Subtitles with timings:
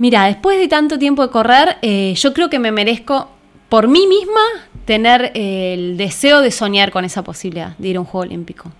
[0.00, 3.28] Mira, después de tanto tiempo de correr, eh, yo creo que me merezco
[3.68, 4.40] por mí misma
[4.84, 8.70] tener eh, el deseo de soñar con esa posibilidad de ir a un Juego Olímpico.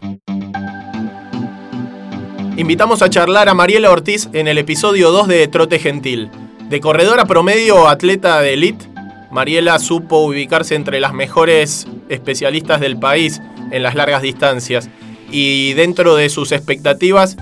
[2.57, 6.31] Invitamos a charlar a Mariela Ortiz en el episodio 2 de Trote Gentil.
[6.69, 8.87] De corredora promedio atleta de elite,
[9.33, 13.43] Mariela supo ubicarse entre las mejores especialistas del país
[13.73, 14.89] en las largas distancias
[15.33, 17.37] y dentro de sus expectativas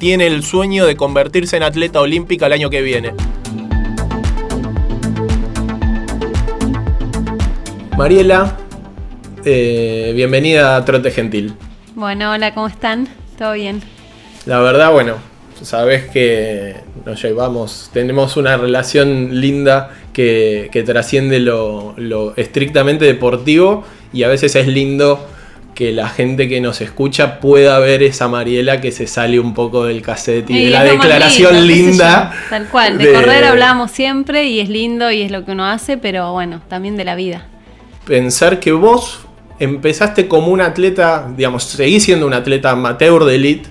[0.00, 3.12] tiene el sueño de convertirse en atleta olímpica el año que viene.
[7.98, 8.56] Mariela,
[9.44, 11.52] eh, bienvenida a Trote Gentil.
[11.94, 13.08] Bueno, hola, ¿cómo están?
[13.36, 13.82] ¿Todo bien?
[14.46, 15.16] La verdad, bueno,
[15.60, 24.22] sabes que nos llevamos, tenemos una relación linda que, trasciende lo, lo estrictamente deportivo y
[24.22, 25.28] a veces es lindo
[25.80, 29.86] que la gente que nos escucha pueda ver esa Mariela que se sale un poco
[29.86, 32.34] del cassette y, de la declaración linda.
[32.50, 35.96] Tal cual, de, correr hablamos siempre y es lindo y es lo que uno hace,
[35.96, 37.46] pero bueno, también de la vida.
[38.04, 39.20] Pensar que vos
[39.58, 43.70] empezaste como un atleta, digamos, seguís siendo un atleta amateur de elite,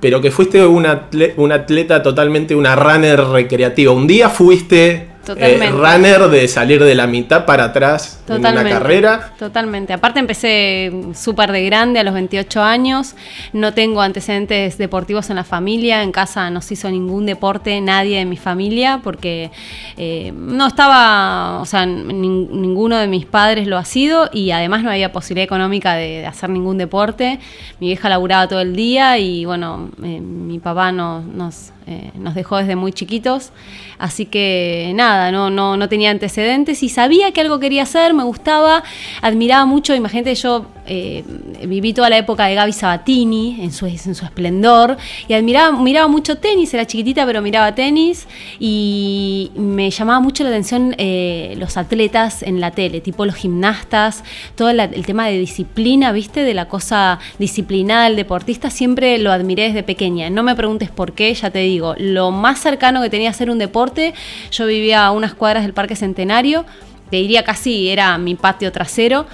[0.00, 3.92] pero que fuiste un atleta totalmente una runner recreativa.
[3.92, 9.32] Un día fuiste eh, runner de salir de la mitad para atrás en una carrera.
[9.38, 9.92] Totalmente.
[9.92, 13.14] Aparte empecé súper de grande, a los 28 años.
[13.52, 16.02] No tengo antecedentes deportivos en la familia.
[16.02, 19.50] En casa no se hizo ningún deporte, nadie de mi familia, porque
[19.96, 24.90] eh, no estaba, o sea, ninguno de mis padres lo ha sido y además no
[24.90, 27.38] había posibilidad económica de, hacer ningún deporte.
[27.80, 31.72] Mi vieja laburaba todo el día y bueno, eh, mi papá nos,
[32.14, 33.50] nos dejó desde muy chiquitos.
[33.98, 38.24] Así que nada, no, no, no tenía antecedentes y sabía que algo quería hacer, me
[38.24, 38.82] gustaba,
[39.22, 41.24] admiraba mucho, imagínate, yo eh,
[41.66, 44.96] viví toda la época de Gaby Sabatini en su, en su esplendor
[45.28, 48.26] y admiraba, miraba mucho tenis, era chiquitita pero miraba tenis
[48.58, 54.24] y me llamaba mucho la atención eh, los atletas en la tele, tipo los gimnastas,
[54.54, 56.40] todo el tema de disciplina, ¿viste?
[56.40, 60.30] De la cosa disciplinada del deportista, siempre lo admiré desde pequeña.
[60.30, 63.50] No me preguntes por qué, ya te digo, lo más cercano que tenía a ser
[63.50, 64.14] un deporte
[64.50, 66.64] yo vivía a unas cuadras del Parque Centenario,
[67.10, 69.26] te diría casi era mi patio trasero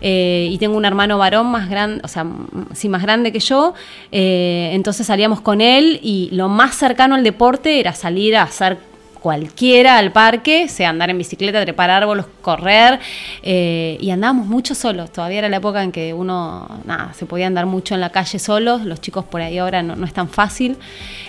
[0.00, 2.26] eh, y tengo un hermano varón más grande, o sea,
[2.72, 3.74] sí más grande que yo,
[4.12, 8.78] eh, entonces salíamos con él y lo más cercano al deporte era salir a hacer
[9.20, 12.98] cualquiera al parque, sea andar en bicicleta, trepar árboles, correr,
[13.42, 15.12] eh, y andábamos mucho solos.
[15.12, 18.38] Todavía era la época en que uno, nada, se podía andar mucho en la calle
[18.38, 20.76] solos, los chicos por ahí ahora no, es tan fácil.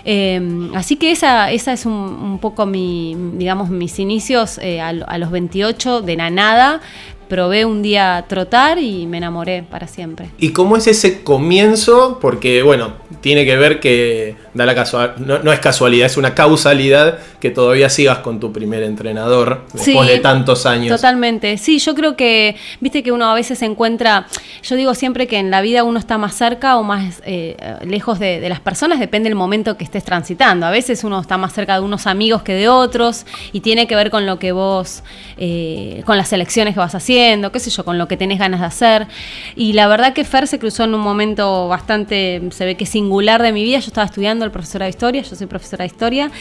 [0.06, 5.32] Eh, así que esa, esa es un, poco mi, digamos, mis inicios eh, a, los
[5.32, 6.82] 28 de la nada,
[7.30, 10.32] probé un día trotar y me enamoré para siempre.
[10.40, 12.18] ¿Y cómo es ese comienzo?
[12.20, 17.20] Porque, bueno, tiene que ver que da la casual, no, es casualidad, es una causalidad
[17.40, 20.96] que todavía sigas con tu primer entrenador después de tantos años.
[20.96, 24.26] Totalmente, sí, yo creo que, viste que uno a veces se encuentra,
[24.64, 28.20] yo digo siempre que en la vida uno está más cerca o más eh, lejos
[28.20, 30.66] de, las personas, depende del momento que estés transitando.
[30.66, 33.96] A veces uno está más cerca de unos amigos que de otros y tiene que
[33.96, 35.04] ver con lo que vos,
[35.38, 37.19] eh, con las elecciones que vas haciendo
[37.52, 39.08] qué sé yo, con lo que tenés ganas de hacer.
[39.56, 43.42] Y la verdad que Fer se cruzó en un momento bastante, se ve que singular
[43.42, 43.80] de mi vida.
[43.80, 46.32] Yo estaba estudiando el profesor de historia, yo soy profesora de historia,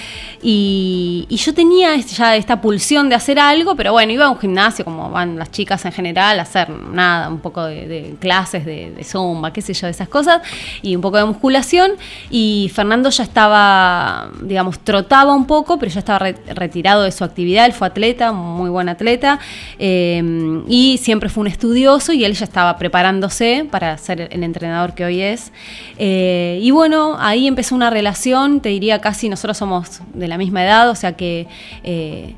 [0.42, 4.84] y, yo tenía ya esta pulsión de hacer algo, pero bueno, iba a un gimnasio,
[4.84, 9.52] como van las chicas en general, hacer nada, un poco de, clases de, de, zumba,
[9.52, 10.42] qué sé yo, de esas cosas,
[10.82, 11.92] y un poco de musculación.
[12.28, 16.18] Y Fernando ya estaba, digamos, trotaba un poco, pero ya estaba
[16.54, 19.38] retirado de su actividad, él fue atleta, muy buen atleta.
[19.78, 20.22] Eh,
[20.68, 25.04] y siempre fue un estudioso y él ya estaba preparándose para ser el entrenador que
[25.04, 25.50] hoy es.
[25.98, 30.62] Eh, y bueno, ahí empezó una relación, te diría casi, nosotros somos de la misma
[30.64, 31.46] edad, o sea que
[31.82, 32.34] eh,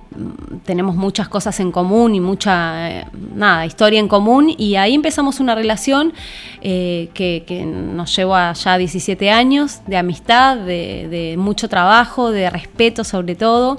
[0.65, 5.41] tenemos muchas cosas en común y mucha, eh, nada, historia en común, y ahí empezamos
[5.41, 6.13] una relación
[6.61, 13.35] que, nos llevó a ya 17 años de amistad, de, mucho trabajo, de respeto sobre
[13.35, 13.79] todo,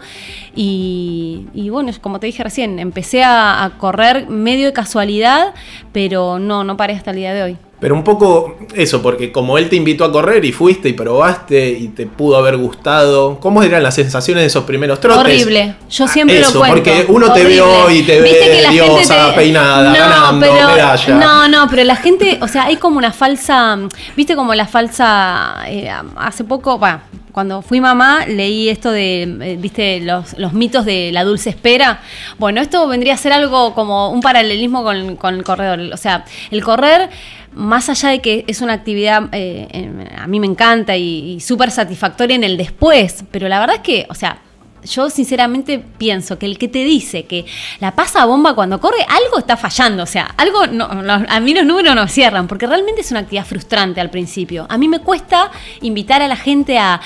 [0.56, 5.54] y, bueno, como te dije recién, empecé a correr medio de casualidad,
[5.92, 7.58] pero no, no paré hasta el día de hoy.
[7.82, 11.68] Pero un poco eso, porque como él te invitó a correr y fuiste y probaste
[11.68, 15.20] y te pudo haber gustado, ¿cómo eran las sensaciones de esos primeros trotes?
[15.20, 16.76] Horrible, yo siempre lo cuento.
[16.76, 21.16] Porque uno te vio y te ve diosa, peinada, no, ganando, medalla.
[21.16, 23.80] No, no, pero la gente, o sea, hay como una falsa,
[24.16, 27.02] viste como la falsa, eh, hace poco, bueno,
[27.32, 32.02] cuando fui mamá leí esto de, eh, viste, los, los, mitos de la dulce espera.
[32.38, 35.80] Bueno, esto vendría a ser algo como un paralelismo con, con el corredor.
[35.94, 37.10] O sea, el correr
[37.54, 42.36] más allá de que es una actividad, eh, a mí me encanta y, súper satisfactoria
[42.36, 44.40] en el después, pero la verdad es que, o sea,
[44.84, 47.46] yo sinceramente pienso que el que te dice que
[47.80, 50.02] la pasa bomba cuando corre, algo está fallando.
[50.02, 54.02] O sea, algo a mí los números no cierran, porque realmente es una actividad frustrante
[54.02, 54.66] al principio.
[54.70, 55.52] A mí me cuesta
[55.82, 57.00] invitar a la gente a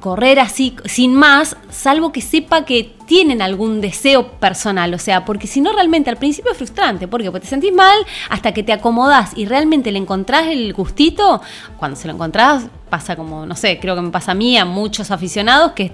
[0.00, 5.46] correr así, sin más, salvo que sepa que tienen algún deseo personal, o sea, porque
[5.46, 7.08] si no realmente al principio es frustrante.
[7.08, 7.98] Porque te sentís mal
[8.30, 11.40] hasta que te acomodás y realmente le encontrás el gustito,
[11.78, 14.64] cuando se lo encontrás pasa como, no sé, creo que me pasa a mí, a
[14.64, 15.90] muchos aficionados, que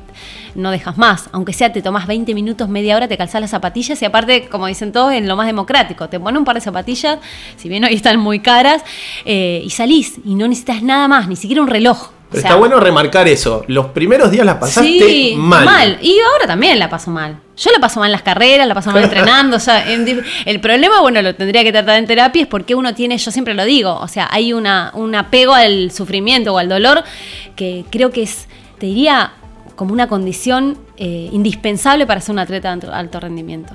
[0.54, 4.02] no dejas más, aunque sea te tomás 20 minutos, media hora, te calzás las zapatillas
[4.02, 7.18] y aparte, como dicen todos, en lo más democrático, te pones un par de zapatillas,
[7.56, 8.82] si bien hoy están muy caras,
[9.24, 12.78] eh, y salís y no necesitas nada más, ni siquiera un reloj pero está bueno
[12.78, 13.64] remarcar eso.
[13.66, 15.64] Los primeros días la pasaste mal.
[15.64, 15.98] mal.
[16.00, 17.38] Y ahora también la paso mal.
[17.56, 19.56] Yo la paso mal en las carreras, la paso mal entrenando.
[19.56, 23.18] o sea, el problema, bueno, lo tendría que tratar en terapia, es porque uno tiene,
[23.18, 27.02] yo siempre lo digo, o sea, hay una, un apego al sufrimiento o al dolor
[27.56, 28.46] que creo que es,
[28.78, 29.32] te diría,
[29.74, 33.74] como una condición eh, indispensable para ser un atleta de alto rendimiento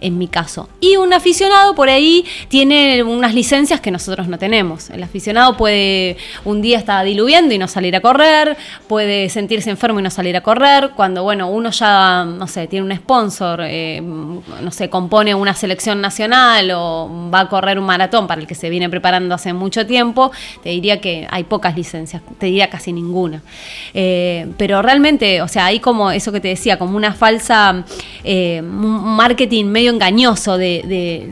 [0.00, 0.68] en mi caso.
[0.80, 4.90] Y un aficionado por ahí tiene unas licencias que nosotros no tenemos.
[4.90, 8.56] El aficionado puede un día estar diluviendo y no salir a correr,
[8.88, 12.86] puede sentirse enfermo y no salir a correr, cuando bueno, uno ya, no sé, tiene
[12.86, 18.26] un sponsor, eh, no sé, compone una selección nacional o va a correr un maratón
[18.26, 20.30] para el que se viene preparando hace mucho tiempo,
[20.62, 23.42] te diría que hay pocas licencias, te diría casi ninguna.
[23.94, 27.84] Eh, pero realmente, o sea, hay como eso que te decía, como una falsa
[28.24, 31.30] eh, marketing medio engañoso de,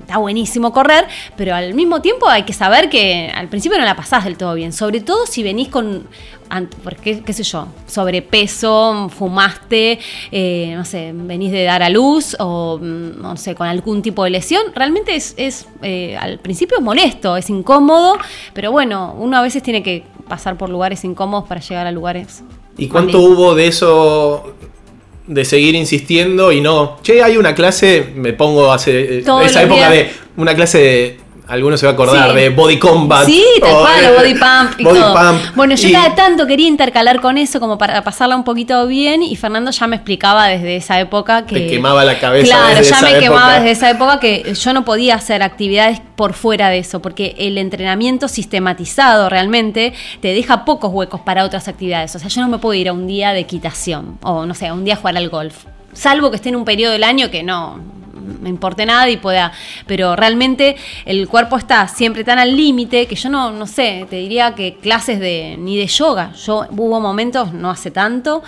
[0.00, 1.06] está buenísimo correr,
[1.36, 4.54] pero al mismo tiempo hay que saber que al principio no la pasás del todo
[4.54, 6.08] bien, sobre todo si venís con,
[6.82, 10.00] porque, qué sé yo, sobrepeso, fumaste,
[10.32, 14.24] eh, no sé, venís de dar a luz o, mm, no sé, con algún tipo
[14.24, 18.18] de lesión, realmente es, es eh, al principio es molesto, es incómodo,
[18.52, 22.42] pero bueno, uno a veces tiene que pasar por lugares incómodos para llegar a lugares.
[22.76, 24.54] ¿Y cuánto hubo de eso
[25.26, 29.90] de seguir insistiendo y no, che, hay una clase, me pongo hace eh, esa época
[29.90, 31.16] de una clase de
[31.50, 33.26] algunos se va a acordar de Body Combat.
[33.26, 35.14] Sí, tal cual, Body Pump y todo.
[35.56, 39.34] Bueno, yo cada tanto quería intercalar con eso como para pasarla un poquito bien y
[39.34, 41.56] Fernando ya me explicaba desde esa época que...
[41.56, 42.46] Te quemaba la cabeza.
[42.46, 46.68] Claro, ya me quemaba desde esa época que yo no podía hacer actividades por fuera
[46.68, 52.14] de eso, porque el entrenamiento sistematizado realmente te deja pocos huecos para otras actividades.
[52.14, 54.68] O sea, yo no me puedo ir a un día de equitación o, no sé,
[54.68, 55.64] a un día a jugar al golf.
[55.92, 57.80] Salvo que esté en un periodo del año que no,
[58.12, 59.52] me importe nada y pueda.
[59.86, 64.16] Pero realmente el cuerpo está siempre tan al límite que yo no, no sé, te
[64.16, 66.32] diría que clases de ni de yoga.
[66.32, 68.42] Yo hubo momentos, no hace tanto,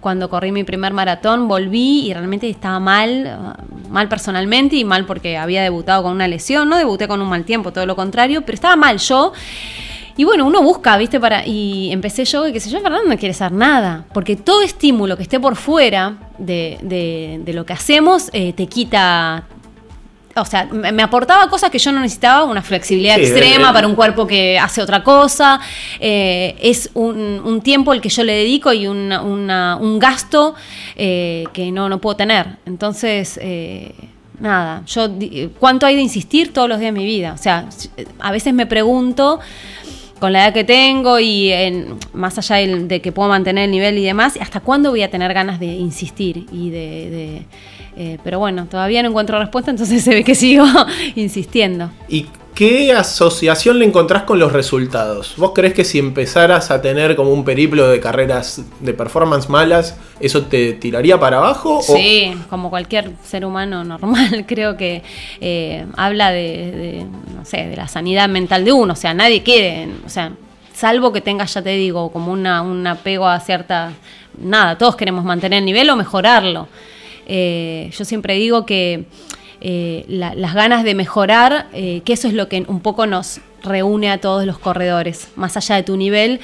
[0.00, 3.56] cuando corrí mi primer maratón, volví y realmente estaba mal,
[3.88, 6.68] mal personalmente y mal porque había debutado con una lesión.
[6.68, 9.32] No debuté con un mal tiempo, todo lo contrario, pero estaba mal yo.
[10.18, 11.20] Y bueno, uno busca, ¿viste?
[11.20, 14.04] Para, y empecé yo, y qué sé yo, Fernando no quiere hacer nada.
[14.12, 19.44] Porque todo estímulo que esté por fuera de, lo que hacemos eh, te quita
[20.34, 24.26] o sea, me aportaba cosas que yo no necesitaba, una flexibilidad extrema para un cuerpo
[24.26, 25.60] que hace otra cosa.
[25.98, 30.54] Eh, es un, tiempo el que yo le dedico y un gasto
[30.96, 32.56] eh, que no, no puedo tener.
[32.66, 33.38] Entonces,
[34.40, 35.08] nada, yo,
[35.58, 37.32] ¿cuánto hay de insistir todos los días de mi vida?
[37.32, 37.68] O sea,
[38.20, 39.40] a veces me pregunto
[40.18, 43.98] con la edad que tengo y en, más allá de, que puedo mantener el nivel
[43.98, 46.46] y demás, ¿hasta cuándo voy a tener ganas de insistir?
[46.52, 47.42] y de,
[47.96, 50.64] eh, Pero bueno, todavía no encuentro respuesta, entonces se ve que sigo
[51.14, 51.90] insistiendo.
[52.08, 52.26] ¿Y
[52.58, 55.34] ¿Qué asociación le encontrás con los resultados?
[55.36, 59.96] ¿Vos crees que si empezaras a tener como un periplo de carreras de performance malas,
[60.18, 61.80] eso te tiraría para abajo?
[61.82, 65.04] Sí, como cualquier ser humano normal, creo que
[65.40, 68.94] eh, habla de, no sé, de la sanidad mental de uno.
[68.94, 70.32] O sea, nadie quiere, o sea,
[70.74, 73.92] salvo que tengas, ya te digo, como una, un apego a cierta...
[74.36, 76.66] Nada, todos queremos mantener el nivel o mejorarlo.
[77.24, 79.04] Eh, yo siempre digo que
[79.60, 84.10] eh, las ganas de mejorar, eh, que eso es lo que un poco nos reúne
[84.10, 86.40] a todos los corredores, más allá de tu nivel,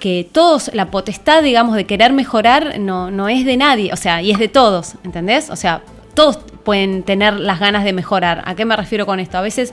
[0.00, 4.20] que todos, la potestad, digamos, de querer mejorar no, no es de nadie, o sea,
[4.20, 5.50] y es de todos, ¿entendés?
[5.50, 5.82] O sea,
[6.14, 8.42] todos pueden tener las ganas de mejorar.
[8.46, 9.38] ¿A qué me refiero con esto?
[9.38, 9.72] A veces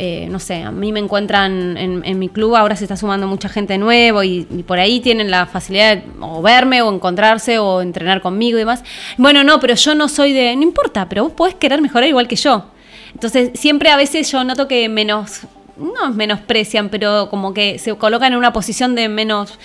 [0.00, 3.48] eh, no sé, a mí me encuentran en, mi club, ahora se está sumando mucha
[3.48, 8.22] gente nuevo y, por ahí tienen la facilidad de o verme o encontrarse o entrenar
[8.22, 8.84] conmigo y demás.
[9.16, 12.28] Bueno, no, pero yo no soy de, no importa, pero vos podés querer mejorar igual
[12.28, 12.66] que yo.
[13.12, 15.40] Entonces, siempre a veces yo noto que menos,
[15.76, 19.58] no menosprecian, pero como que se colocan en una posición de menos,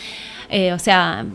[0.50, 1.28] eh, o sea,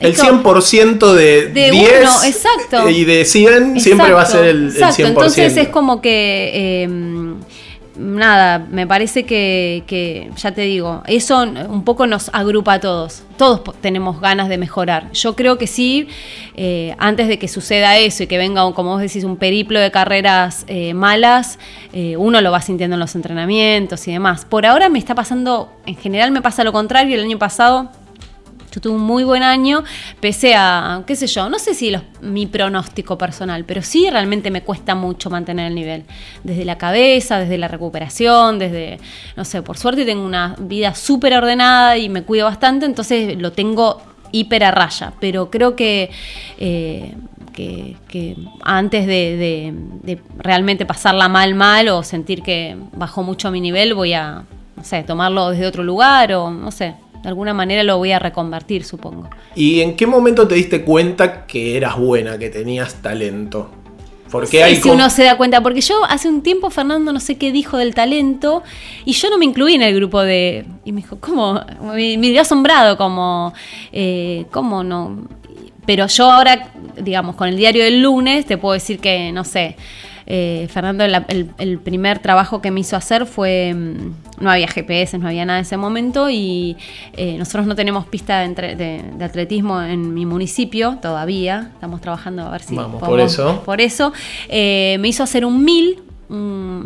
[0.00, 2.88] el 100% de, de 10 exacto.
[2.88, 5.06] y de 100 siempre va a ser el, exacto.
[5.06, 6.50] Entonces es como que...
[6.82, 7.34] Eh,
[7.96, 13.22] nada, me parece que, ya te digo, eso un poco nos agrupa a todos.
[13.36, 15.10] Todos tenemos ganas de mejorar.
[15.12, 16.08] Yo creo que sí,
[16.54, 19.90] eh, antes de que suceda eso y que venga, como vos decís, un periplo de
[19.90, 21.58] carreras eh, malas,
[21.92, 24.44] eh, uno lo va sintiendo en los entrenamientos y demás.
[24.44, 27.90] Por ahora me está pasando, en general me pasa lo contrario, el año pasado
[28.72, 29.84] yo tuve un muy buen año,
[30.20, 34.62] pese a, qué sé yo, no sé si mi pronóstico personal, pero sí realmente me
[34.62, 36.04] cuesta mucho mantener el nivel.
[36.42, 38.98] Desde la cabeza, desde la recuperación, desde,
[39.36, 43.52] no sé, por suerte tengo una vida súper ordenada y me cuido bastante, entonces lo
[43.52, 44.00] tengo
[44.32, 46.10] hiper a raya, pero creo que...
[46.58, 47.14] Eh,
[47.52, 53.92] que, antes de, de, realmente pasarla mal, mal o sentir que bajó mucho mi nivel,
[53.92, 57.98] voy a, no sé, tomarlo desde otro lugar o no sé, de alguna manera lo
[57.98, 59.30] voy a reconvertir, supongo.
[59.54, 63.70] ¿Y en qué momento te diste cuenta que eras buena, que tenías talento?
[64.32, 67.36] Porque hay si uno se da cuenta, porque yo hace un tiempo Fernando no sé
[67.36, 68.62] qué dijo del talento
[69.04, 70.64] y yo no me incluí en el grupo de...
[70.86, 71.60] Y me dijo, ¿cómo?
[71.82, 73.52] Me, me dio asombrado como,
[73.92, 75.18] eh, ¿cómo no?
[75.84, 79.76] Pero yo ahora, digamos, con el diario del lunes, te puedo decir que, no sé,
[80.34, 85.28] eh, Fernando, el, primer trabajo que me hizo hacer fue, mm, no había GPS, no
[85.28, 86.78] había nada en ese momento y
[87.12, 92.62] eh, nosotros no tenemos pista de, atletismo en mi municipio todavía, estamos trabajando a ver
[92.62, 92.74] si...
[92.74, 93.62] Vamos, por eso.
[93.62, 94.14] Por eso,
[94.48, 96.00] eh, me hizo hacer un mil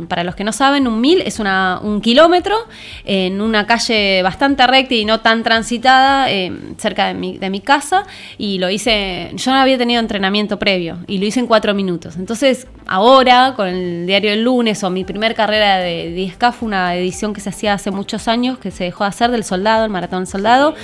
[0.08, 2.56] para los que no saben, un mil es un kilómetro
[3.04, 8.04] en una calle bastante recta y no tan transitada, eh, cerca de mi, casa,
[8.38, 12.16] y lo hice, yo no había tenido entrenamiento previo, y lo hice en cuatro minutos.
[12.16, 16.94] Entonces, ahora, con el diario del lunes o mi primer carrera de 10K, fue una
[16.94, 19.90] edición que se hacía hace muchos años, que se dejó de hacer del soldado, el
[19.90, 20.74] maratón soldado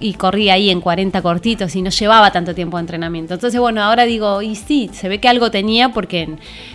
[0.00, 3.34] y corría ahí en 40 cortitos y no llevaba tanto tiempo de entrenamiento.
[3.34, 6.28] Entonces, bueno, ahora digo, y sí, se ve que algo tenía porque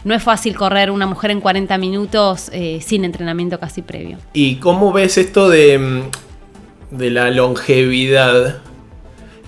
[0.03, 4.17] no es fácil correr una mujer en 40 minutos eh, sin entrenamiento casi previo.
[4.33, 8.61] ¿Y cómo ves esto de, mm, de la longevidad?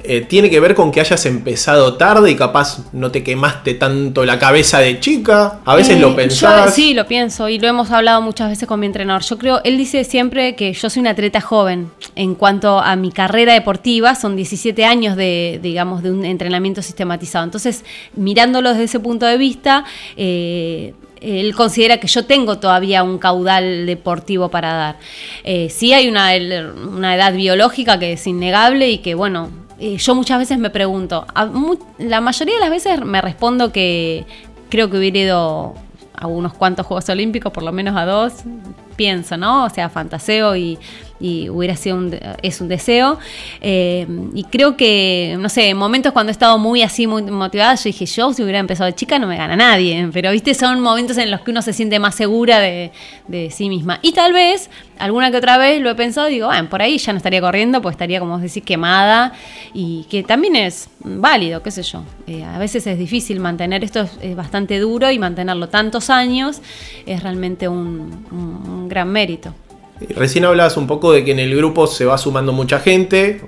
[0.09, 4.23] Eh, tiene que ver con que hayas empezado tarde y capaz no te quemaste tanto
[4.23, 5.59] la cabeza de chica.
[5.65, 6.73] A veces lo eh, pensás.
[6.73, 9.21] sí, lo pienso y lo hemos hablado muchas veces con mi entrenador.
[9.23, 11.91] Yo creo, él dice siempre que yo soy una atleta joven.
[12.15, 17.43] En cuanto a mi carrera deportiva, son 17 años de, digamos, de un entrenamiento sistematizado.
[17.43, 17.83] Entonces,
[18.15, 19.83] mirándolo desde ese punto de vista,
[20.15, 24.95] eh, él considera que yo tengo todavía un caudal deportivo para dar.
[25.69, 26.29] sí hay una,
[26.95, 31.25] una edad biológica que es innegable y que, bueno, yo muchas veces me pregunto,
[31.97, 34.25] la mayoría de las veces me respondo que
[34.69, 35.75] creo que hubiera ido
[36.13, 38.33] a unos cuantos Juegos Olímpicos, por lo menos a dos,
[38.95, 39.65] pienso, ¿no?
[39.65, 40.79] O sea, fantaseo y
[41.19, 43.17] y hubiera sido un, es un deseo.
[43.61, 47.75] Eh, y creo que, no sé, en momentos cuando he estado muy así, muy motivada,
[47.75, 50.09] yo dije, yo si hubiera empezado de chica no me gana nadie.
[50.13, 52.91] Pero, viste, son momentos en los que uno se siente más segura de,
[53.51, 53.99] sí misma.
[54.01, 54.69] Y tal vez,
[54.99, 57.81] alguna que otra vez lo he pensado, digo, bueno, por ahí ya no estaría corriendo,
[57.81, 59.33] pues estaría, como decís, quemada.
[59.73, 62.03] Y que también es válido, qué sé yo.
[62.27, 66.61] Eh, a veces es difícil mantener esto, es, bastante duro y mantenerlo tantos años
[67.05, 69.53] es realmente un gran mérito.
[70.15, 73.41] Recién hablabas un poco de que en el grupo se va sumando mucha gente,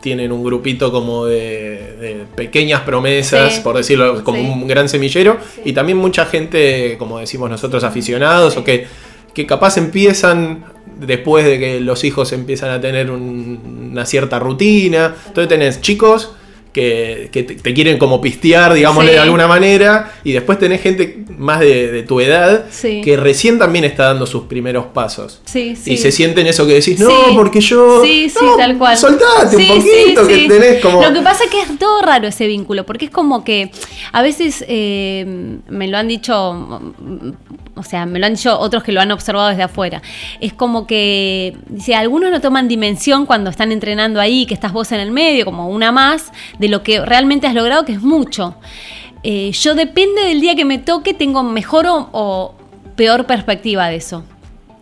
[0.00, 5.98] tienen un grupito como de, pequeñas promesas, por decirlo, como un gran semillero, y también
[5.98, 8.86] mucha gente, como decimos nosotros, aficionados, o que,
[9.32, 10.64] que capaz empiezan
[10.98, 15.14] después de que los hijos empiezan a tener una cierta rutina.
[15.26, 16.32] Entonces tenés chicos
[16.72, 17.28] que,
[17.62, 22.20] te, quieren como pistear, digámosle de alguna manera, y después tenés gente más de, tu
[22.20, 25.40] edad que recién también está dando sus primeros pasos.
[25.54, 28.02] y se sienten eso que decís, no, porque yo...
[28.04, 28.96] Sí, sí, tal cual.
[28.96, 31.02] Soltate un poquito, que tenés como...
[31.02, 33.70] Lo que pasa es que es todo raro ese vínculo, porque es como que
[34.12, 35.24] a veces eh,
[35.68, 36.80] me lo han dicho,
[37.74, 40.02] o sea, me lo han dicho otros que lo han observado desde afuera.
[40.40, 44.92] Es como que, dice, algunos no toman dimensión cuando están entrenando ahí, que estás vos
[44.92, 48.56] en el medio, como una más de lo que realmente has logrado, que es mucho.
[49.22, 52.54] Eh, yo depende del día que me toque, tengo mejor o
[52.96, 54.24] peor perspectiva de eso.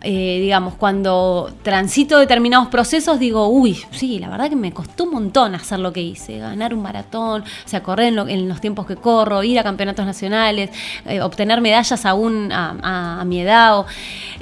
[0.03, 5.11] Eh, digamos, cuando transito determinados procesos, digo, uy, sí, la verdad que me costó un
[5.11, 8.95] montón hacer lo que hice, ganar un maratón, o sea, correr en, los tiempos que
[8.95, 10.71] corro, ir a campeonatos nacionales,
[11.05, 13.85] eh, obtener medallas aún a, mi edad.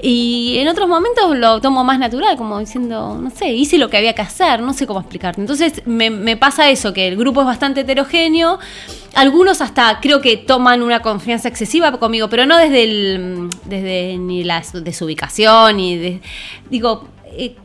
[0.02, 3.98] y en otros momentos lo tomo más natural, como diciendo, no sé, hice lo que
[3.98, 5.42] había que hacer, no sé cómo explicarte.
[5.42, 8.60] Entonces me, me pasa eso, que el grupo es bastante heterogéneo
[9.16, 14.44] algunos hasta creo que toman una confianza excesiva conmigo, pero no desde, el, desde ni
[14.44, 16.22] la desubicación, de,
[16.70, 17.56] digo, eh,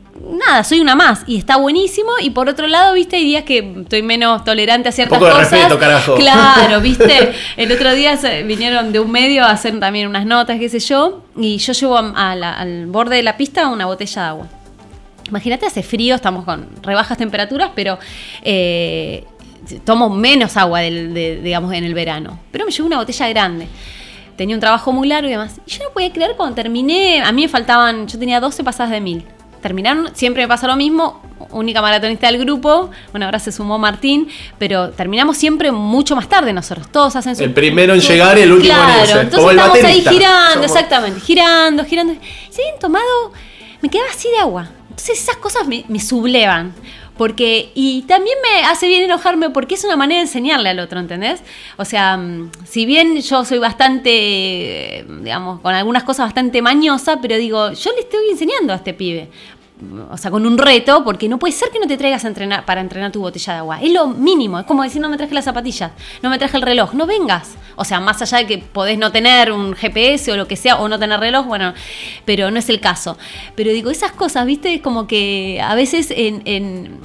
[0.46, 2.10] nada, soy una más y está buenísimo.
[2.20, 5.32] Y por otro lado, viste, hay días que estoy menos tolerante a ciertas Poco de
[5.36, 5.50] cosas.
[5.52, 6.14] respeto, carajo.
[6.16, 7.32] Claro, viste.
[7.56, 11.22] El otro día vinieron de un medio a hacer también unas notas, qué sé yo.
[11.36, 14.46] Y yo llevo a- a la- al borde de la pista una botella de agua.
[15.28, 17.98] Imagínate, hace frío, estamos con rebajas temperaturas, pero
[18.42, 19.24] eh,
[19.84, 22.38] tomo menos agua del, de- digamos, en el verano.
[22.52, 23.66] Pero me llevo una botella grande.
[24.36, 25.60] Tenía un trabajo muy largo y demás.
[25.66, 28.90] Y yo no podía creer cuando terminé, a mí me faltaban, yo tenía 12 pasadas
[28.90, 29.24] de mil.
[29.62, 34.28] Terminaron, siempre me pasa lo mismo, única maratonista del grupo, bueno, ahora se sumó Martín,
[34.58, 37.44] pero terminamos siempre mucho más tarde nosotros, todos hacen su...
[37.44, 40.00] El primero en llegar y el último en claro, irse, entonces como el estamos ahí
[40.02, 42.14] girando, Somos- exactamente, girando, girando.
[42.50, 43.32] Si habían tomado,
[43.80, 44.68] me quedaba así de agua.
[44.90, 46.74] Entonces esas cosas me, me sublevan.
[47.16, 50.98] Porque, y también me hace bien enojarme porque es una manera de enseñarle al otro,
[50.98, 51.42] ¿entendés?
[51.76, 57.36] O sea, mm, si bien yo soy bastante, digamos, con algunas cosas bastante mañosa, pero
[57.36, 59.28] digo, yo le estoy enseñando a este pibe.
[60.10, 62.64] O sea, con un reto, porque no puede ser que no te traigas a entrenar
[62.64, 63.80] para entrenar tu botella de agua.
[63.82, 64.60] Es lo mínimo.
[64.60, 65.90] Es como decir, no me traje las zapatillas,
[66.22, 67.56] no me traje el reloj, no vengas.
[67.74, 70.76] O sea, más allá de que podés no tener un GPS o lo que sea,
[70.76, 71.74] o no tener reloj, bueno,
[72.24, 73.18] pero no es el caso.
[73.56, 76.42] Pero digo, esas cosas, viste, es como que a veces en.
[76.44, 77.00] en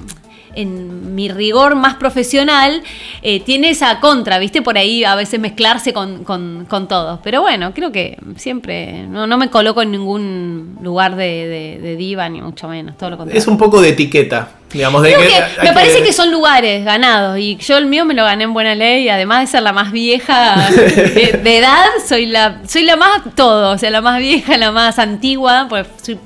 [0.56, 2.82] en mi rigor más profesional,
[3.22, 4.62] eh, tiene esa contra, ¿viste?
[4.62, 7.20] Por ahí a veces mezclarse con, con, con todos.
[7.24, 11.96] Pero bueno, creo que siempre no, no me coloco en ningún lugar de, de- de
[11.96, 13.40] diva, ni mucho menos, todo lo contrario.
[13.40, 15.02] Es un poco de etiqueta, digamos.
[15.04, 18.44] De que me parece que son lugares ganados y yo el mío me lo gané
[18.46, 22.60] en buena ley y además de ser la más vieja de, de edad, soy la
[22.68, 26.20] soy la más todo, o sea, la más vieja, la más antigua, pues soy-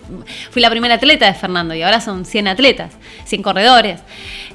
[0.52, 2.92] fui la primera atleta de Fernando y ahora son 100 atletas,
[3.26, 4.02] 100 corredores.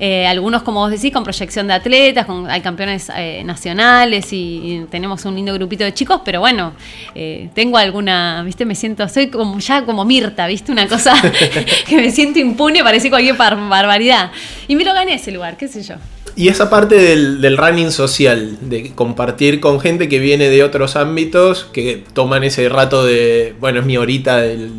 [0.00, 4.36] Eh, algunos, como vos decís, con proyección de atletas, con, hay campeones eh, nacionales y,
[4.36, 6.72] y tenemos un lindo grupito de chicos, pero bueno,
[7.16, 11.14] eh, tengo alguna, viste, me siento, soy como ya como Mirta, viste, una cosa
[11.88, 14.30] que me siento impune, parece cualquier bar- barbaridad.
[14.66, 15.94] Y me lo gané ese lugar, qué sé yo.
[16.36, 21.64] Y esa parte del, running social, de compartir con gente que viene de otros ámbitos,
[21.72, 24.70] que toman ese rato de, bueno, es mi horita del,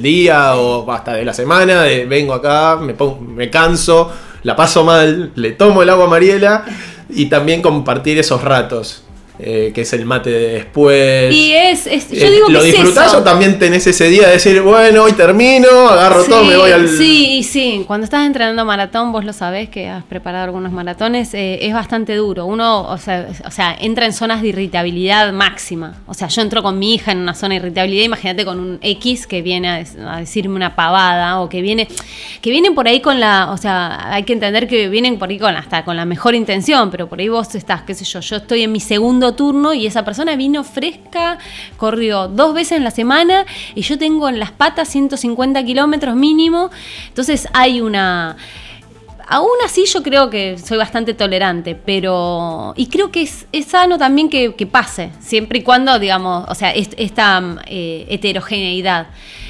[0.00, 4.10] día o hasta de la semana, vengo acá, me, pongo- me canso,
[4.42, 6.64] la paso mal, le tomo el agua a Mariela
[7.10, 9.03] y también compartir esos ratos,
[9.38, 11.34] eh, que es el mate de después.
[11.34, 13.18] Y es, es- yo Eh, digo ¿Lo que es disfrutás eso.
[13.18, 16.88] o también tenés ese día de decir, bueno, hoy termino, agarro todo, me voy al...
[16.88, 17.84] Sí, sí.
[17.86, 22.14] Cuando estás entrenando maratón, vos lo sabés que has preparado algunos maratones, eh, es bastante
[22.14, 22.46] duro.
[22.46, 25.94] Uno, o sea, o sea, entra en zonas de irritabilidad máxima.
[26.06, 28.78] O sea, yo entro con mi hija en una zona de irritabilidad, imagínate con un
[28.82, 31.88] X que viene a, a decirme una pavada o que viene,
[32.40, 35.38] que vienen por ahí con la, o sea, hay que entender que vienen por ahí
[35.38, 38.36] con hasta con la mejor intención, pero por ahí vos estás, qué sé yo, yo
[38.36, 41.38] estoy en mi segundo turno y esa persona vino fresca,
[41.78, 46.70] corrió dos veces en la semana y yo tengo en las patas 150 kilómetros mínimo,
[47.08, 48.36] entonces hay una...
[49.26, 52.74] Aún así yo creo que soy bastante tolerante, pero...
[52.76, 56.54] Y creo que es, es sano también que, que pase, siempre y cuando, digamos, o
[56.54, 59.06] sea, est- esta eh, heterogeneidad.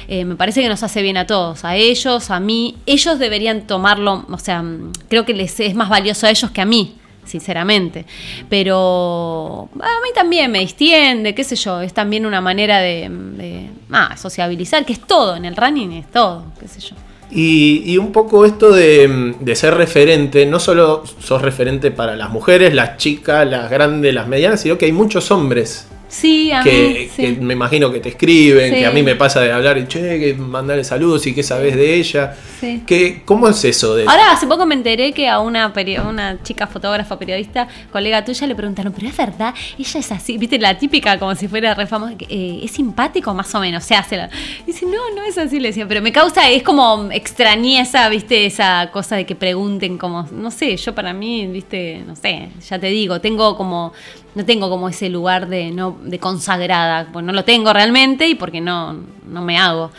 [0.07, 2.77] Eh, me parece que nos hace bien a todos, a ellos, a mí.
[2.85, 4.63] Ellos deberían tomarlo, o sea,
[5.09, 8.05] creo que les es más valioso a ellos que a mí, sinceramente.
[8.49, 13.69] Pero a mí también me distiende, qué sé yo, es también una manera de, de,
[13.91, 16.95] ah, sociabilizar, que es todo, en el running es todo, qué sé yo.
[17.31, 22.73] Y, un poco esto de, de ser referente, no solo sos referente para las mujeres,
[22.73, 27.09] las chicas, las grandes, las medianas, sino que hay muchos hombres Sí, a que, mí,
[27.15, 27.35] sí.
[27.35, 28.79] que me imagino que te escriben, Sí.
[28.79, 31.75] que a mí me pasa de hablar, y, che, que mandarle saludos y qué sabes
[31.75, 32.35] de ella.
[32.59, 32.83] Sí.
[32.85, 35.73] Que, ¿Cómo es eso de Ahora, hace poco me enteré que a una,
[36.07, 40.59] una chica fotógrafa, periodista, colega tuya, le preguntaron, pero es verdad, ella es así, viste,
[40.59, 44.17] la típica, como si fuera re famosa, eh, es simpático más o menos, se hace
[44.17, 44.29] la...
[44.65, 48.89] Dice, no, no es así, le decía, pero me causa, es como extrañeza, viste, esa
[48.91, 52.87] cosa de que pregunten como, no sé, yo para mí, viste, no sé, ya te
[52.87, 53.93] digo, tengo como,
[54.35, 58.35] no tengo como ese lugar de, no, de consagrada, pues no lo tengo realmente y
[58.35, 58.93] porque no,
[59.27, 59.91] no me hago,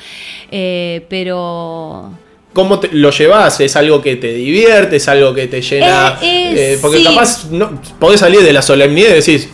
[0.51, 2.11] Eh, pero...
[2.53, 3.61] ¿Cómo te- lo llevas?
[3.61, 4.97] ¿Es algo que te divierte?
[4.97, 6.17] ¿Es algo que te llena?
[6.23, 7.05] Eh, eh, eh, porque sí.
[7.05, 9.51] capaz no, podés salir de la solemnidad y decís,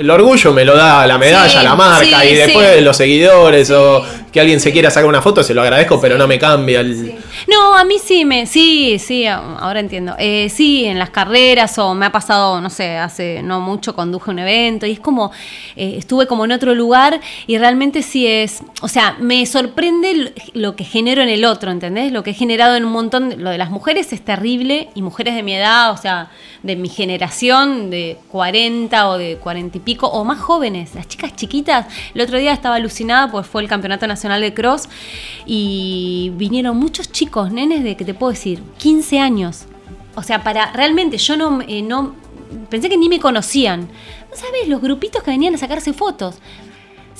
[0.00, 2.80] el orgullo me lo da la medalla, Sí, la marca, sí, y después sí.
[2.80, 6.26] los seguidores o que alguien se quiera sacar una foto, se lo agradezco, pero no
[6.26, 7.16] me cambia el...
[7.48, 10.14] No, a mí sí me, sí, sí, ahora entiendo.
[10.18, 14.30] Eh, sí, en las carreras o me ha pasado, no sé, hace no mucho conduje
[14.30, 15.32] un evento y es como,
[15.76, 20.76] eh, estuve como en otro lugar y realmente sí es, o sea, me sorprende lo
[20.76, 22.12] que genero en el otro, ¿entendés?
[22.12, 25.34] Lo que he generado en un montón, lo de las mujeres es terrible y mujeres
[25.34, 26.30] de mi edad, o sea,
[26.62, 31.34] de mi generación, de 40 o de 40 y pico, o más jóvenes, las chicas
[31.36, 31.86] chiquitas.
[32.14, 34.88] El otro día estaba alucinada, pues fue el Campeonato Nacional de Cross
[35.46, 39.64] y vinieron muchos chicos, nenes de que te puedo decir, 15 años.
[40.14, 42.14] O sea, para realmente yo no, eh, no
[42.68, 43.88] pensé que ni me conocían.
[44.30, 46.36] ¿No sabes los grupitos que venían a sacarse fotos?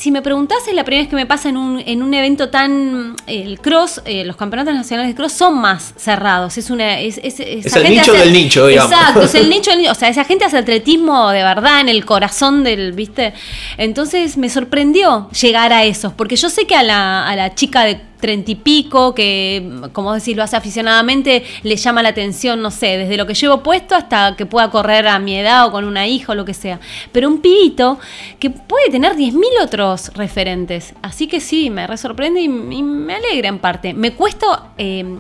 [0.01, 2.49] Si me preguntás, es la primera vez que me pasa en un, en un evento
[2.49, 3.17] tan.
[3.27, 6.57] El cross, eh, los campeonatos nacionales de cross son más cerrados.
[6.57, 6.99] Es una.
[6.99, 8.91] Es, es, es el nicho del nicho, digamos.
[8.91, 9.93] Exacto, es el nicho del nicho.
[9.93, 12.93] O sea, esa gente hace atletismo de verdad en el corazón del.
[12.93, 13.35] ¿Viste?
[13.77, 17.85] Entonces me sorprendió llegar a esos, porque yo sé que a la, a la chica
[17.85, 22.71] de treinta y pico, que, como decís, lo hace aficionadamente, le llama la atención, no
[22.71, 25.85] sé, desde lo que llevo puesto hasta que pueda correr a mi edad o con
[25.85, 26.81] una hija o lo que sea.
[27.13, 27.99] Pero un pibito
[28.39, 30.95] que puede tener 10.000 otros referentes.
[31.03, 33.95] Así que sí, me re sorprende y, me alegra en parte.
[33.95, 34.71] Me cuesta...
[34.79, 35.19] Eh,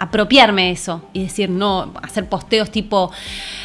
[0.00, 3.10] apropiarme eso y decir no, hacer posteos tipo,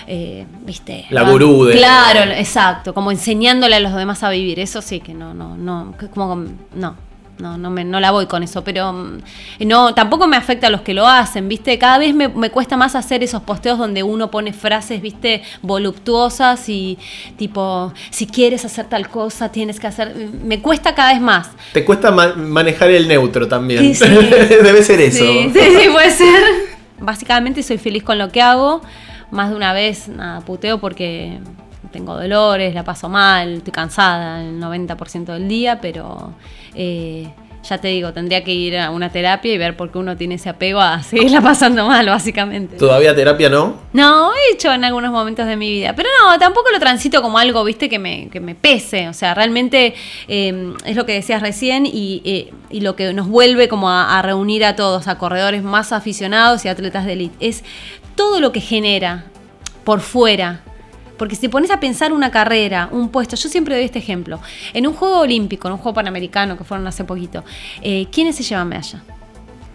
[0.07, 1.05] eh, viste.
[1.11, 1.77] La gurú de.
[1.77, 4.59] Claro, exacto, como enseñándole a los demás a vivir.
[4.59, 6.43] Eso sí que no, no, no, como,
[6.73, 7.12] no
[7.43, 9.19] no, no, me, no la voy con eso, pero mm,
[9.67, 11.77] no, tampoco me afecta a los que lo hacen, ¿viste?
[11.77, 15.43] Cada vez me, cuesta más hacer esos posteos donde uno pone frases, ¿viste?
[15.61, 16.97] Voluptuosas y
[17.37, 20.15] tipo, si quieres hacer tal cosa, tienes que hacer...
[20.41, 21.49] Me cuesta cada vez más.
[21.73, 23.93] Te cuesta manejar el neutro también.
[23.99, 25.25] Debe ser eso.
[25.25, 26.43] Sí, sí, puede ser.
[26.99, 28.81] Básicamente soy feliz con lo que hago.
[29.31, 31.39] Más de una vez, nada, puteo porque
[31.91, 36.33] tengo dolores, la paso mal, estoy cansada el 90% del día, pero
[36.75, 37.27] eh,
[37.63, 40.35] ya te digo, tendría que ir a una terapia y ver por qué uno tiene
[40.35, 42.75] ese apego a seguirla pasando mal, básicamente.
[42.75, 43.77] ¿Todavía terapia no?
[43.93, 47.37] No, he hecho en algunos momentos de mi vida, pero no, tampoco lo transito como
[47.37, 49.95] algo, viste, que me, que me pese, o sea, realmente
[50.27, 54.21] eh, es lo que decías recién eh, y, lo que nos vuelve como a, a
[54.21, 57.63] reunir a todos, a corredores más aficionados y atletas de élite, es
[58.15, 59.25] todo lo que genera
[59.85, 60.61] por fuera
[61.17, 64.39] porque si pones a pensar una carrera, un puesto, yo siempre doy este ejemplo.
[64.73, 67.43] En un juego olímpico, en un juego panamericano que fueron hace poquito,
[67.81, 69.03] eh, ¿quiénes se llevan medalla?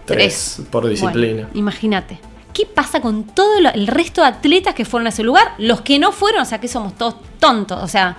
[0.05, 1.49] Tres, por disciplina.
[1.55, 2.19] Imagínate.
[2.53, 5.53] ¿Qué pasa con todo el resto de atletas que fueron a ese lugar?
[5.59, 7.81] Los que no fueron, o sea, que somos todos tontos.
[7.83, 8.17] O sea,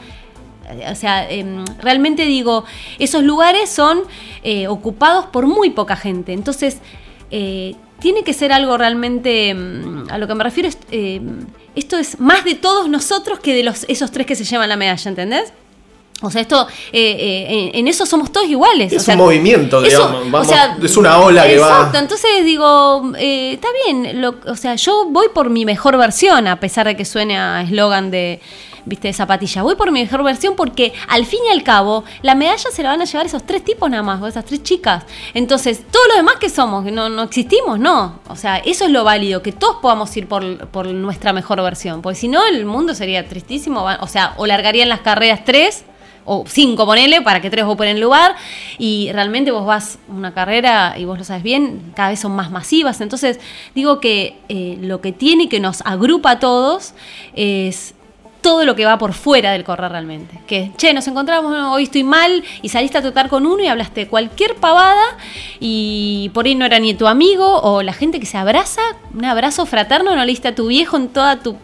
[0.90, 2.64] o sea, em, realmente digo,
[3.00, 4.04] esos lugares son
[4.44, 6.32] eh, ocupados por muy poca gente.
[6.34, 6.78] Entonces,
[7.32, 11.46] eh, tiene que ser algo realmente, em, a lo que me refiero es em,
[11.80, 14.78] esto es más de todos nosotros que de los, esos tres que se llevan la
[14.78, 15.52] medalla, ¿entendés?
[16.22, 18.92] O sea, esto, eh, eh, en eso somos todos iguales.
[18.92, 20.48] Es un movimiento, digamos.
[20.84, 21.68] es una ola que va.
[21.68, 24.24] Exacto, entonces digo, eh, está bien.
[24.26, 28.12] o sea, yo voy por mi mejor versión, a pesar de que suene a eslogan
[28.12, 28.42] de,
[28.90, 29.62] viste, de zapatilla.
[29.64, 32.90] Voy por mi mejor versión porque al fin y al cabo la medalla se la
[32.90, 35.06] van a llevar esos tres tipos nada más, o esas tres chicas.
[35.34, 38.20] Entonces, todos los demás que somos, no, no existimos, no.
[38.28, 42.02] O sea, eso es lo válido, que todos podamos ir por, por nuestra mejor versión.
[42.02, 43.86] Porque si no, el mundo sería tristísimo.
[44.02, 45.86] O sea, o largarían las carreras tres
[46.32, 48.36] o cinco ponele, para que tres ocupen el lugar,
[48.78, 52.52] y realmente vos vas una carrera, y vos lo sabes bien, cada vez son más
[52.52, 53.40] masivas, entonces
[53.74, 56.94] digo que eh, lo que tiene que nos agrupa a todos
[57.34, 57.96] es
[58.42, 60.40] todo lo que va por fuera del correr realmente.
[60.48, 64.08] Que, che, nos encontramos, hoy estoy mal y saliste a tratar con uno y hablaste
[64.08, 65.18] cualquier pavada
[65.60, 68.82] y por ahí no era ni tu amigo o la gente que se abraza,
[69.14, 71.58] un abrazo fraterno, no le diste a tu viejo en toda tu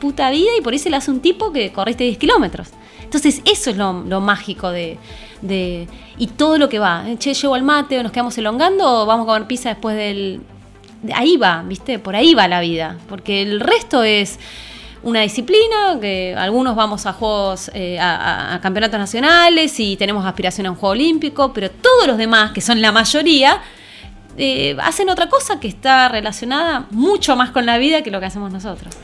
[0.00, 2.68] puta vida y por ahí se le hace un tipo que corriste 10 kilómetros.
[3.04, 4.98] Entonces eso es lo, mágico de,
[5.42, 5.86] de,
[6.18, 7.04] Y todo lo que va.
[7.18, 10.40] Che, llevo al mate o nos quedamos elongando o vamos a comer pizza después del...
[11.14, 11.98] Ahí va, ¿viste?
[11.98, 12.96] Por ahí va la vida.
[13.08, 14.38] Porque el resto es
[15.02, 20.70] una disciplina, que algunos vamos a juegos, eh, a, campeonatos nacionales y tenemos aspiración a
[20.70, 23.60] un juego olímpico, pero todos los demás, que son la mayoría,
[24.36, 28.26] eh, hacen otra cosa que está relacionada mucho más con la vida que lo que
[28.26, 28.94] hacemos nosotros.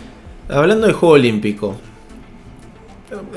[0.48, 1.76] Hablando de juego olímpico,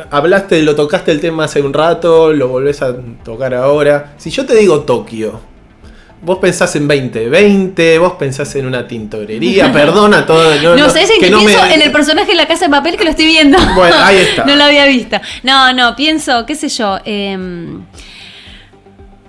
[0.10, 4.13] hablaste, lo tocaste el tema hace un rato, lo volvés a tocar ahora.
[4.17, 5.50] Si yo te digo Tokio,
[6.23, 10.53] Vos pensás en 2020, vos pensás en una tintorería, perdona todo.
[10.62, 13.10] No, no, sé, que, pienso en el personaje de la casa de papel que lo
[13.10, 13.57] estoy viendo.
[13.75, 14.45] Bueno, ahí está.
[14.45, 15.17] no lo había visto.
[15.41, 16.99] No, no, pienso, qué sé yo.
[17.05, 17.81] Em,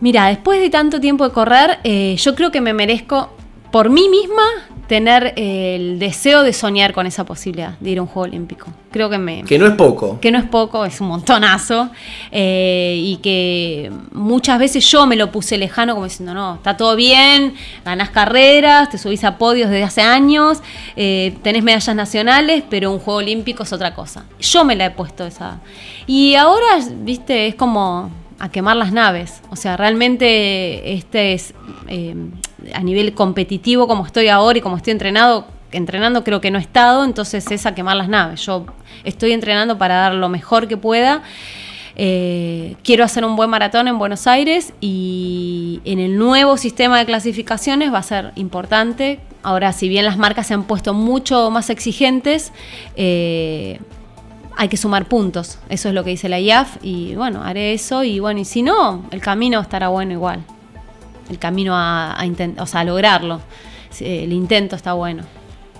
[0.00, 3.34] mira, después de tanto tiempo de correr, eh, yo creo que me merezco
[3.70, 4.42] por mí misma
[4.86, 8.66] tener el deseo de soñar con esa posibilidad de ir a un Juego Olímpico.
[8.90, 9.42] Creo que me...
[9.44, 10.20] Que no es poco.
[10.20, 11.90] Que no es poco, es un montonazo.
[12.30, 16.94] Eh, y que muchas veces yo me lo puse lejano como diciendo, no, está todo
[16.94, 20.62] bien, ganás carreras, te subís a podios desde hace años,
[20.96, 24.24] eh, tenés medallas nacionales, pero un Juego Olímpico es otra cosa.
[24.40, 25.60] Yo me la he puesto esa...
[26.06, 26.66] Y ahora,
[27.02, 28.10] viste, es como
[28.42, 29.40] a quemar las naves.
[29.50, 31.54] O sea, realmente este es...
[31.88, 32.14] Eh,
[32.74, 36.62] a nivel competitivo como estoy ahora y como estoy entrenado, entrenando creo que no he
[36.62, 38.44] estado, entonces es a quemar las naves.
[38.44, 38.66] Yo
[39.04, 41.22] estoy entrenando para dar lo mejor que pueda.
[41.94, 47.04] Eh, quiero hacer un buen maratón en Buenos Aires y en el nuevo sistema de
[47.04, 49.20] clasificaciones va a ser importante.
[49.42, 52.52] Ahora, si bien las marcas se han puesto mucho más exigentes,
[52.96, 53.78] eh,
[54.56, 55.58] hay que sumar puntos.
[55.68, 58.62] Eso es lo que dice la IAF y bueno, haré eso y bueno, y si
[58.62, 60.44] no, el camino estará bueno igual.
[61.30, 62.16] El camino a,
[62.58, 63.40] o sea, a lograrlo.
[64.00, 65.22] El intento está bueno.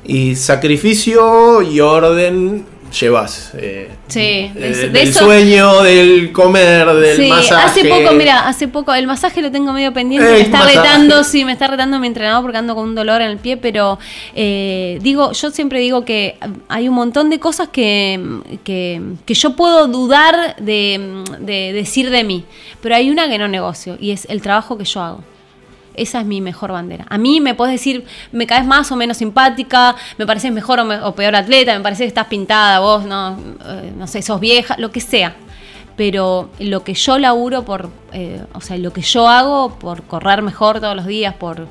[0.05, 3.53] Y sacrificio y orden llevas.
[3.55, 9.43] Eh, sí, del sueño, del comer, del sí, Hace poco, mira, hace poco, el masaje
[9.43, 12.75] lo tengo medio pendiente, me está retando, sí, me está retando mi entrenador porque ando
[12.75, 13.99] con un dolor en el pie, pero
[14.35, 16.37] eh, digo, yo siempre digo que
[16.69, 18.21] hay un montón de cosas que,
[18.65, 22.45] que, yo puedo dudar de, de decir de mí,
[22.81, 25.32] pero hay una que no negocio y es el trabajo que yo hago.
[25.95, 27.07] Esa es mi mejor bandera.
[27.09, 31.15] A mí me puedes decir, me caes más o menos simpática, me pareces mejor o,
[31.15, 34.91] peor atleta, me parece que estás pintada, vos no, eh, no sé, sos vieja, lo
[34.91, 35.35] que sea.
[35.97, 40.41] Pero lo que yo laburo por, eh, o sea, lo que yo hago por correr
[40.41, 41.69] mejor todos los días, por,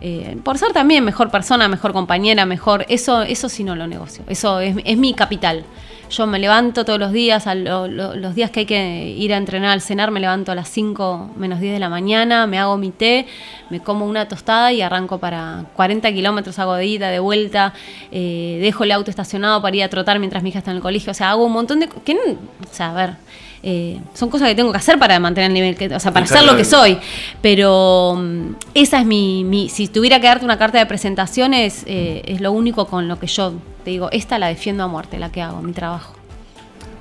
[0.00, 4.24] eh, por ser también mejor persona, mejor compañera, mejor, eso, eso sí no lo negocio.
[4.28, 5.64] Eso es, es mi capital.
[6.10, 9.70] Yo me levanto todos los días, a los días que hay que ir a entrenar
[9.70, 12.90] al cenar, me levanto a las 5 menos 10 de la mañana, me hago mi
[12.90, 13.26] té,
[13.68, 17.74] me como una tostada y arranco para 40 kilómetros, hago de ida, de vuelta,
[18.10, 20.82] eh, dejo el auto estacionado para ir a trotar mientras mi hija está en el
[20.82, 21.10] colegio.
[21.10, 21.86] O sea, hago un montón de...
[21.86, 23.14] O sea, a ver,
[23.62, 26.44] eh, son cosas que tengo que hacer para mantener el nivel, o sea, para ser
[26.44, 26.98] lo que soy.
[27.42, 32.40] Pero mm, esa es mi, Si tuviera que darte una carta de presentaciones, eh, es
[32.40, 33.52] lo único con lo que yo
[33.88, 36.12] te digo, esta la defiendo a muerte, la que hago, mi trabajo.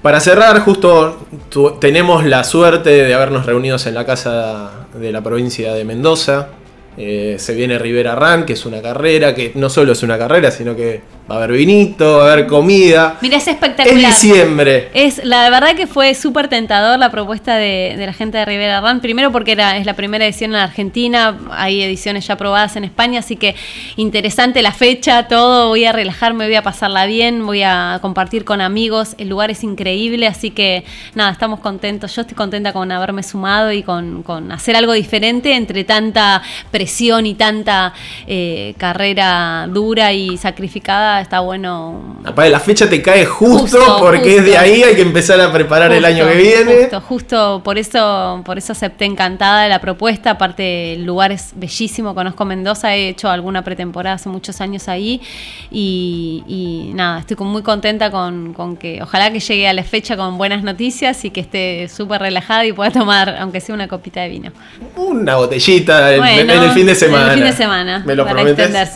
[0.01, 1.27] Para cerrar, justo
[1.81, 6.47] tenemos la suerte de habernos reunidos en la casa de la provincia de Mendoza.
[6.95, 10.49] Eh, se viene Rivera Run, que es una carrera, que no solo es una carrera,
[10.49, 13.17] sino que Va a haber vinito, va a haber comida.
[13.19, 14.11] Mira, es espectacular.
[14.11, 14.89] Es diciembre.
[14.93, 19.01] Es, la verdad que fue súper tentador la propuesta de, la gente de Rivera Run.
[19.01, 23.19] Primero porque era, es la primera edición en Argentina, hay ediciones ya probadas en España,
[23.19, 23.55] así que
[23.97, 25.67] interesante la fecha, todo.
[25.67, 29.15] Voy a relajarme, voy a pasarla bien, voy a compartir con amigos.
[29.17, 32.15] El lugar es increíble, así que nada, estamos contentos.
[32.15, 37.33] Yo estoy contenta con haberme sumado y con, hacer algo diferente entre tanta presión y
[37.33, 37.93] tanta
[38.27, 42.17] eh, carrera dura y sacrificada está bueno.
[42.25, 45.91] Aparte, la fecha te cae justo, porque es de ahí, hay que empezar a preparar
[45.91, 46.75] el año que viene.
[46.81, 50.31] Justo, justo, por eso, por eso acepté encantada la propuesta.
[50.31, 55.21] Aparte, el lugar es bellísimo, conozco Mendoza, he hecho alguna pretemporada hace muchos años ahí.
[55.71, 60.63] Y, nada, estoy muy contenta con, que ojalá que llegue a la fecha con buenas
[60.63, 64.51] noticias y que esté súper relajada y pueda tomar, aunque sea una copita de vino.
[64.95, 67.23] Una botellita en, el fin de semana.
[67.23, 68.03] En el fin de semana.
[68.05, 68.25] ¿Me lo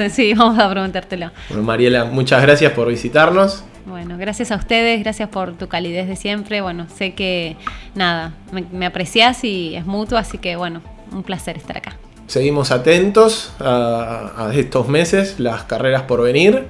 [0.09, 1.31] sí, vamos a prometértelo.
[1.49, 3.63] Bueno, Mariela, muchas gracias por visitarnos.
[3.85, 6.61] Bueno, gracias a ustedes, gracias por tu calidez de siempre.
[6.61, 7.57] Bueno, sé que
[7.95, 8.33] nada,
[8.71, 11.97] me, aprecias y es mutuo, así que bueno, un placer estar acá.
[12.27, 16.67] Seguimos atentos a, estos meses, las carreras por venir.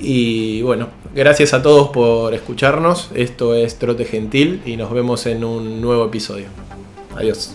[0.00, 3.10] Y bueno, gracias a todos por escucharnos.
[3.14, 6.46] Esto es Trote Gentil y nos vemos en un nuevo episodio.
[7.16, 7.54] Adiós.